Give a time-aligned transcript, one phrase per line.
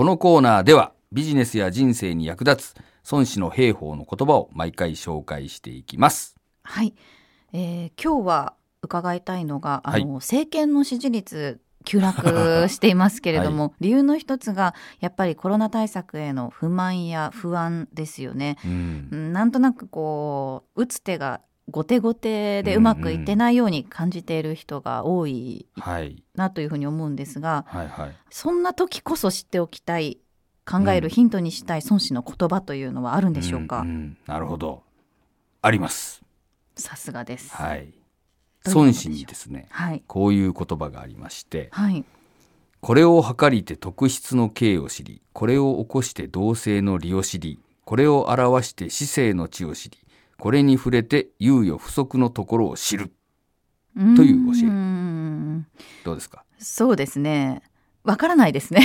[0.00, 2.74] このコーナーではビジネスや人生に役立つ
[3.12, 6.36] 孫子の兵法の言葉を毎回紹介していきます。
[6.62, 6.94] はい、
[7.52, 18.56] えー今日は伺いたいのがあの、はい政権の支持率急落していますけれども、 理由の一つがやっぱりコロナ対策への不満や不安ですよね。
[18.64, 28.16] うんうんなんとなくこう打つ手が後手後手でうまくいってないように感じている人が多いはい、なというふうに思うんですがはい、はい。
[28.30, 30.18] そんな時こそ知っておきたい
[30.66, 34.82] 考えるヒントにしたい孫子の言葉というのはあるんでしょうか、んんなるほど。
[35.62, 36.22] あります。
[36.76, 37.54] さすがです。
[37.54, 37.92] はい。
[38.66, 42.04] 孫子にですね、はい、こういう言葉がありまして、はい、
[42.80, 49.98] これを計りて特質の形を知り、これを起こして同性の利を知り、これを表して市政の地を知り、
[50.40, 53.12] これに触れて猶予不足のところを知る。
[54.16, 55.64] という教え
[56.04, 56.44] どうですか？
[56.58, 57.62] そうですね。
[58.04, 58.80] わからないですね。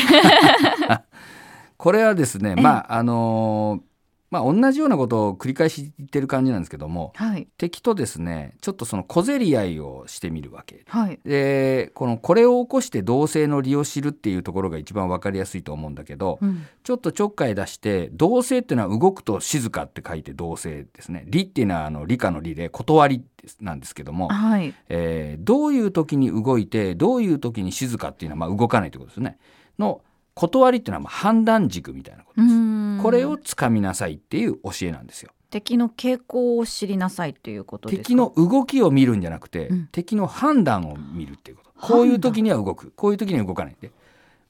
[1.77, 3.94] これはですね、ええまあ、あのー
[4.35, 10.83] まあ、同じようなことを繰り返し言ってる感じなんですけども、はい、敵とですね、ちょっとその小競り合いをしてみるわけ。
[10.89, 21.23] はい、で、この、これを起こして同性の利を知るっていうところが一番わかりやすいと思うんだけど、うん、ちょっとちょっかい出して、同性っていうのは動くと静かって書いて同性ですね。
[21.27, 23.23] 理っていうのはあの理科の理で断り
[23.61, 29.37] なんですけども、はい、えーどういう時に動いて、どういう時に静かっていうのはまあ動かないということですね。
[29.79, 30.01] の
[30.35, 33.01] 断りっていうのはまあ判断軸みたいなことうです。
[33.01, 35.31] これをつかみなさいっていう教えなんですよ。
[35.49, 38.03] 敵の傾向を知りなさいということですか？
[38.03, 41.71] 敵の動きを見るんじゃなくて、うん敵の判断を見るっていうこと。
[41.79, 42.91] こういう時には動く。
[42.95, 43.75] こういう時には動かない。
[43.79, 43.91] で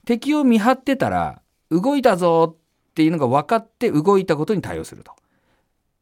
[0.04, 5.12] 敵を見張ってたら、動いたぞっていうのが分かって動いたことに対応すると。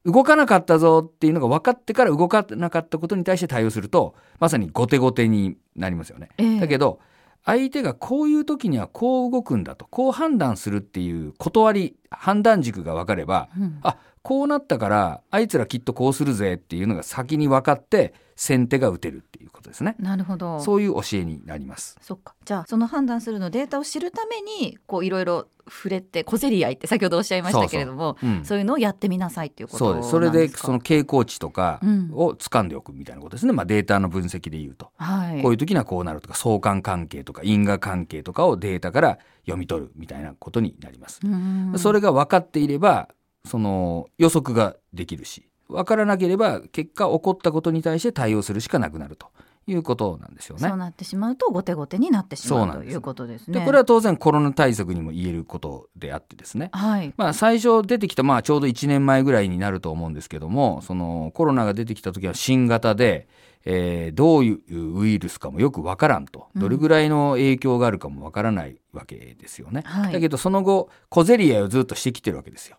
[0.06, 6.28] 動かなかったぞっていうのが分かってから動かなかったことに対して対応すると、まさに後手後手になりますよね。
[6.38, 7.00] ええだけど、
[7.44, 13.78] 相手がこういう時にはこう動くんだと、こう判断するっていう断り、判断軸が分かれば、うん。
[13.82, 19.96] あこうなったからあいつらきっとこうするぜっていうのが先に分かって先手が打てるっていうことですね。
[19.98, 20.60] なるほど。
[20.60, 21.98] そういう教えになります。
[22.00, 22.34] そっか。
[22.46, 29.78] じゃあその判断するのデータを知るためにこういろいろ触れて小競り合いって先ほどおっしゃいましたけれども、うんそういうのをやってみなさいっていうこと。
[29.78, 30.10] そうです。
[30.10, 33.52] それでその傾向値とかうんを掴んでおくみたいなことですね。
[33.52, 34.90] まあデータの分析で言うと。
[34.96, 35.42] はい。
[35.42, 41.20] こういう時にはこうなるとか相関関係とか因果関係とかをデータから読み取るみたいなことになります。
[41.76, 43.10] それが分かっていれば
[43.46, 49.28] その予測ができるし分からなければ結果起こったことに対して対応するしかなくなると
[49.66, 50.76] いうことなんですよねそう。
[50.76, 53.60] なってしまうと後手後手になってしまうということですね。
[53.60, 56.68] でこれは当然コロナ対策にも言えることであってですね。
[56.72, 57.14] はい。
[57.16, 63.26] まあ最初出てきた、まあちょうど1年前ぐらいになると思うんですけども、そのコロナが出てきた時は新型で、
[63.64, 69.82] えーどういうウイルスかもよくわからんと、うんどれぐらいの影響があるかもわからないわけですよね。
[69.86, 72.76] はいだけどその後、小競り合いをずっとしてきてるわけですよ。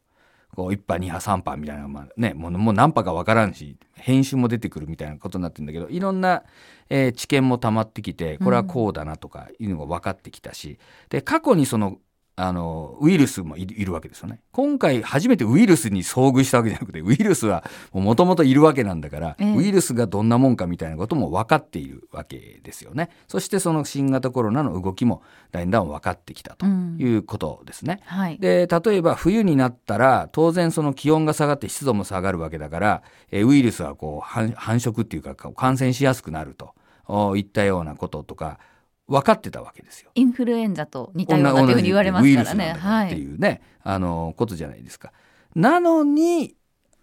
[0.56, 6.44] こう1波2波3波みたいな、まあね、もうもう何波かわからんし、編集も出てくるみたいなことになってるんだけど、いろんな、
[6.90, 10.80] えー知見も溜まってきて、これはこうだなとかいうのが分かってきたし、
[11.10, 11.98] で、過去にその、
[12.38, 14.42] あの、ウイルスもいるわけですよね。
[14.52, 17.64] 今回初めてウイルスに遭遇したわけじゃなくて、ウイルスは
[17.94, 23.10] もともといるわけなんだから、ええウイルスがどんなもんかみたいなことも分かっているわけですよね。
[23.30, 28.02] そしてその新型コロナの動きもだんだん分かってきたとうんいうことですね。
[28.04, 28.38] はい。
[28.38, 36.74] で例えば冬になったら当然その気温が下がって湿度も下がるわけだから、えーウイルスはこう繁繁殖っていうか感染しやすくなると
[37.08, 38.60] おいったようなこととか
[39.08, 40.12] 分かってたわけですよ。
[40.16, 42.76] インフルエンザと似たようなというふうに言われますからね。
[43.08, 45.12] っていうね、あのことじゃないですか。
[45.56, 46.56] なのに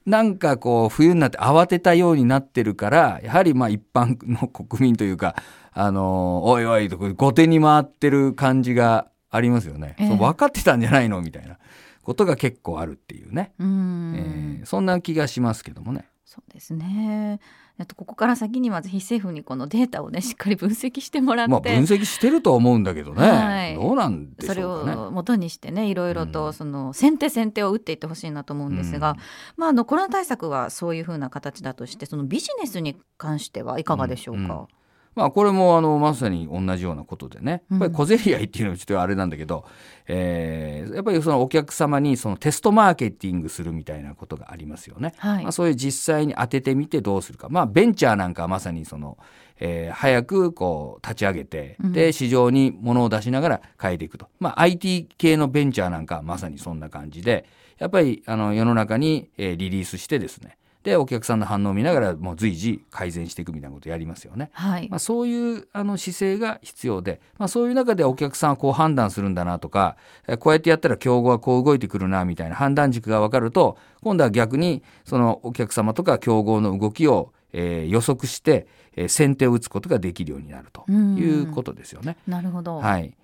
[0.05, 5.37] なんかこう冬になって慌てたようになってるからやはりまあ一般の国民というか
[5.73, 9.95] あのおいおいと後手に回ってる感じがありますよね。
[9.99, 11.59] ええそう分かってたんじゃないのみたいな
[12.03, 13.63] ことが結構あるっていうね、う。
[13.63, 16.05] えーそんな気がしますけどもね。
[16.33, 17.41] そうですね。
[17.79, 23.75] あとここから先にはぜひ政府にこのデータをねしっかり分析してもらって、まあ分析してるとは思うんだけどね、はい。
[23.75, 24.97] どうなんでしそれょうかね。
[24.97, 26.33] を元にしてねいろいろうん。
[26.33, 29.17] とその先手先手を打っていってほしいなと思うんですが、うん。
[29.59, 34.69] まああのコロナ対策はそういうふうな形だとしてそのビジネスに関してはいかがでしょうか？
[35.15, 37.63] まあこれもあのまさに同じようなことでね。
[37.71, 37.81] うん。
[37.81, 39.65] やっぱり小競り合いっていうのはちょっとあれなんだけど、
[40.07, 45.15] えーやっぱりそのお客様にそのテストマーケティングするみたいなことがありますよね。
[45.19, 45.43] はい。
[45.45, 49.19] まあ、そういう実際に当ててみてどうするか、まあ、ベンチャーなんかはまさにその、
[49.61, 51.93] えー早くこう立ち上げてうん。
[51.93, 57.45] で市場に物を出しながら変えていくと、まあ、IT 系のベンチャーなんかはまさにそんな感じで
[57.79, 64.51] やっぱりあの世の中に、えーリリースしてですねでお客さんの反応を見ながらもう随時改善していくみたいなことをやりますよね。
[64.53, 69.97] はいまあ、そういうあの姿勢が必要で、まあ、そういう中でお客さんはこう判断するんだなとか
[70.27, 82.17] えこうやってやったら競合はこう動いてくるなみたいな判断軸が分かると今度は逆にそのお客様とか競合の動きを、えー予測して、えー先手を打つことができるようになるということですよね。
[82.27, 83.15] なるほど、はい、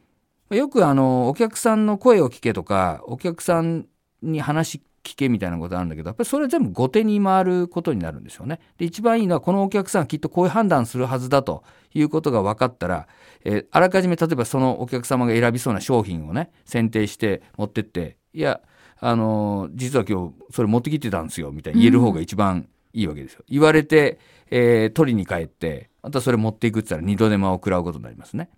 [0.50, 3.86] よくあのお客さんの声を聞けとかお客さん
[4.22, 4.82] に話
[5.12, 8.60] 聞けみたいなことあるんだけどやっぱりそれ全部後手に回ることになるんですよね。
[8.76, 11.64] で一番いいのはこのお客さんはきっとこういう判断するはずだと
[11.94, 13.08] いうことが分かったら、
[13.44, 18.60] えーあらかじめ例えばそのお客様が選びそうな商品をね選定して持ってっていや
[19.00, 23.44] あのー実は今日それ持ってきてたんですよみたいに言える方が一番いいわけですよ。
[23.48, 24.18] 言われて、
[24.50, 28.48] えー取りに帰ってまたそれ持っていくって言ったら二度手間を食らうことになりますね。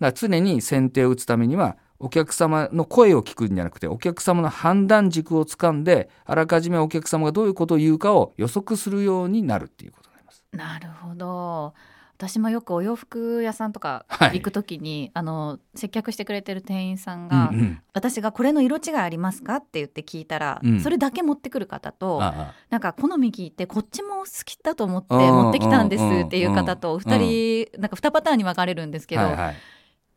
[0.00, 10.44] だから常に先手を打つためにはお客様の声を聞くんじゃなくてお客様の判断軸をつかんであらかじめお客様がどういうことを言うかを予測するようになるっていうことになります。
[10.52, 11.74] なるほど。
[12.18, 14.38] 私もよくお洋服屋さんとかはい。
[14.38, 17.80] 行くときに、あの接客してくれてる店員さんが、うんうん。
[17.94, 20.80] 私がこれの色違いありますかって言って聞いたら、うん。
[20.80, 29.56] それだけ持ってくる方とあなんか好み聞いてこっちも好きだと思ってうん持ってきたんですうんっていう方とうん2人なんか2パターンに分かれるんですけど、はいはい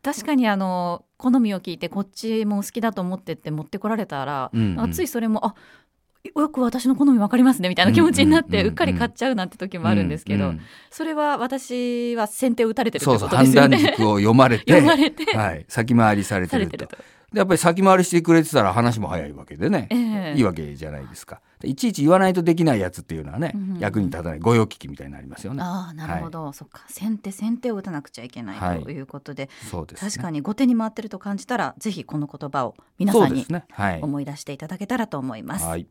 [0.02, 4.92] 確かにあの好みを聞いてこっちも好きだと思ってって持ってこられたら、うんうん。
[4.92, 5.54] ついそれもあ
[6.36, 8.54] よく私の好み分かりますねみたいな気持ちになっうん。
[8.54, 10.60] うんうんうんてうっかり買っちゃうなんて時もあるんですけど、うんうん
[10.90, 13.76] それは私は先手を打たれてるってそうそう判ことですよね。
[13.78, 16.70] 断軸を読まれて 読まれて、はい、先回りされてると。
[16.70, 17.21] されてると。
[17.32, 20.34] でやっぱり先回りしてくれてたら話も早いわけでね、ええ。
[20.36, 21.40] いいわけじゃないですか。
[21.60, 25.62] でいちいち言わないとできないやつっていうのはね、うんうん役に立たない御用聞きみたいになりますよね。
[25.62, 26.84] ああなるほど、そっか。
[26.88, 30.10] 先手先手を打たなくちゃいけなはいいということで、そうですね。
[30.10, 33.46] 確かに後手に回ってると感じたらぜひこの言葉を皆さんに
[34.02, 35.64] 思い出していただけたらと思います。
[35.64, 35.86] はい